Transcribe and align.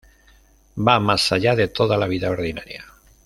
Va 0.77 0.99
más 0.99 1.31
allá 1.31 1.55
de 1.55 1.67
toda 1.67 1.95
la 1.95 2.07
vida 2.07 2.31
ordinaria. 2.31 2.83